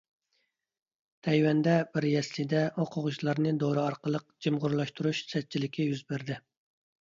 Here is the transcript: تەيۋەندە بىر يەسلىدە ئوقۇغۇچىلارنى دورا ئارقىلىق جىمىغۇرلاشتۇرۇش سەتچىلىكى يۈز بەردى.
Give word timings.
تەيۋەندە 1.27 1.75
بىر 1.97 2.07
يەسلىدە 2.11 2.61
ئوقۇغۇچىلارنى 2.83 3.53
دورا 3.65 3.85
ئارقىلىق 3.91 4.25
جىمىغۇرلاشتۇرۇش 4.47 5.23
سەتچىلىكى 5.35 5.87
يۈز 5.91 6.03
بەردى. 6.11 6.41